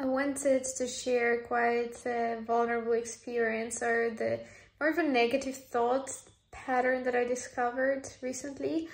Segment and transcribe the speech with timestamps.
[0.00, 4.38] I wanted to share quite a vulnerable experience or the
[4.78, 6.10] more of a negative thought
[6.52, 8.88] pattern that I discovered recently.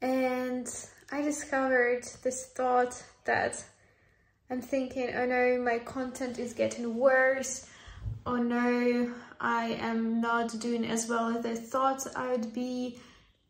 [0.00, 0.66] And
[1.12, 3.62] I discovered this thought that
[4.48, 7.68] I'm thinking, oh no, my content is getting worse.
[8.24, 12.98] Oh no, I am not doing as well as I thought I would be.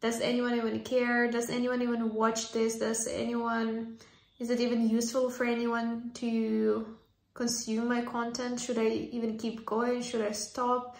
[0.01, 1.31] Does anyone even care?
[1.31, 2.79] Does anyone even watch this?
[2.79, 3.99] Does anyone,
[4.39, 6.97] is it even useful for anyone to
[7.35, 8.61] consume my content?
[8.61, 10.03] Should I even keep going?
[10.03, 10.97] Should I stop?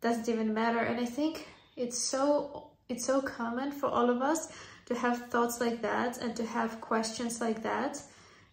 [0.00, 0.78] Does it even matter?
[0.78, 4.52] And I think it's so, it's so common for all of us
[4.86, 8.02] to have thoughts like that and to have questions like that.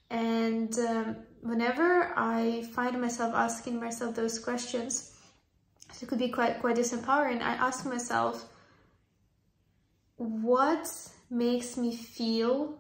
[0.10, 5.12] And um, whenever I find myself asking myself those questions,
[6.02, 7.42] it could be quite quite disempowering.
[7.42, 8.46] I ask myself,
[10.18, 10.88] what
[11.30, 12.80] makes me feel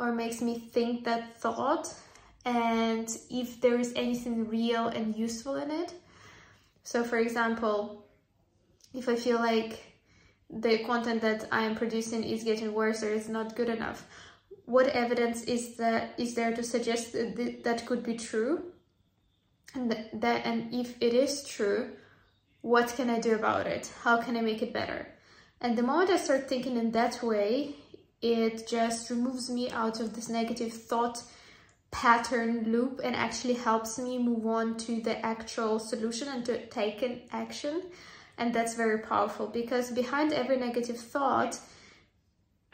[0.00, 1.94] or makes me think that thought
[2.46, 5.92] and if there is anything real and useful in it.
[6.82, 8.06] So for example,
[8.94, 9.84] if I feel like
[10.48, 14.06] the content that I am producing is getting worse or is not good enough,
[14.64, 18.72] what evidence is that is there to suggest that that could be true?
[19.74, 21.90] And that and if it is true,
[22.62, 23.92] what can I do about it?
[24.02, 25.06] How can I make it better?
[25.60, 27.74] And the moment I start thinking in that way,
[28.22, 31.22] it just removes me out of this negative thought
[31.90, 37.02] pattern loop and actually helps me move on to the actual solution and to take
[37.02, 37.82] an action.
[38.38, 41.58] And that's very powerful because behind every negative thought,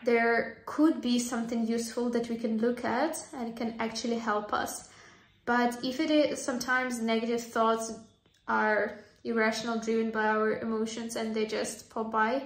[0.04, 4.88] there could be something useful that we can look at and can actually help us.
[5.44, 7.92] But if it is sometimes negative thoughts
[8.46, 12.42] are irrational, driven by our emotions and they just pop by,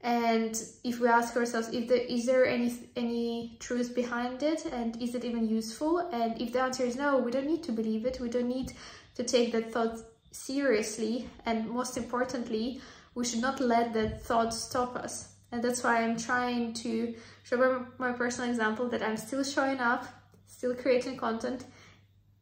[0.00, 4.64] and if we ask ourselves if there is there any any truth behind it?
[4.66, 5.98] And is it even useful?
[6.12, 8.20] And if the answer is no we don't need to believe it.
[8.20, 8.72] We don't need
[9.16, 9.98] to take that thought
[10.30, 11.28] seriously.
[11.46, 12.80] And most importantly
[13.14, 15.32] we should not let that thought stop us.
[15.50, 19.80] And that's why i'm trying to show by my personal example that i'm still showing
[19.80, 20.06] up
[20.46, 21.64] still creating content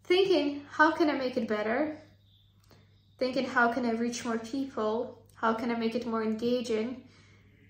[0.03, 2.03] thinking how can i make it better?
[3.17, 5.23] Thinking how can i reach more people?
[5.37, 7.03] How can i make it more engaging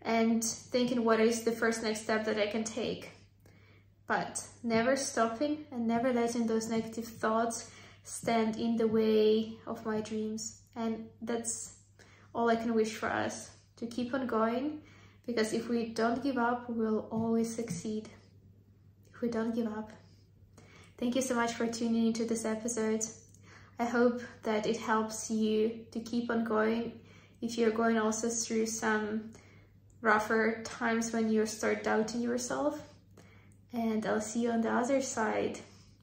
[0.06, 3.10] and thinking what is the first next step that I can take.
[4.06, 7.68] But never stopping and never letting those negative thoughts
[8.04, 10.60] stand in the way of my dreams.
[10.76, 11.74] And that's
[12.32, 14.80] all I can wish for us to keep on going
[15.26, 18.08] because if we don't give up, we'll always succeed.
[19.12, 19.90] If we don't give up.
[20.98, 23.04] Thank you so much for tuning into this episode.
[23.80, 26.92] I hope that it helps you to keep on going
[27.42, 29.32] if you're going also through some
[30.06, 32.80] rougher times when you start doubting yourself.
[33.72, 35.58] And I'll see you on the other side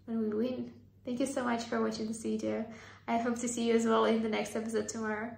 [0.05, 0.73] when we win.
[1.05, 2.65] Thank you so much for watching this video.
[3.07, 5.31] I hope to see you as well in the next episode tomorrow.